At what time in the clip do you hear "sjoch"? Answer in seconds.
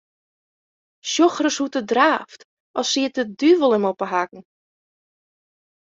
1.11-1.37